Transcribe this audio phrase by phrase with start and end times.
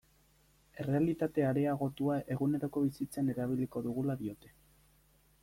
[0.83, 4.53] Errealitate areagotua eguneroko bizitzan erabiliko dugula diote.